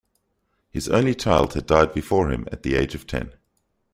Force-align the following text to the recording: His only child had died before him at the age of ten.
His 0.71 0.89
only 0.89 1.13
child 1.13 1.53
had 1.53 1.67
died 1.67 1.93
before 1.93 2.31
him 2.31 2.47
at 2.51 2.63
the 2.63 2.73
age 2.73 2.95
of 2.95 3.05
ten. 3.05 3.33